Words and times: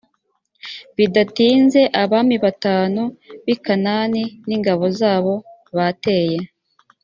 bidatinze 0.95 1.81
abami 2.01 2.35
batanu 2.45 3.03
bi 3.45 3.55
kanani 3.65 4.23
n 4.47 4.49
ingabo 4.55 4.85
zabo 4.99 5.33
bateye 5.77 6.37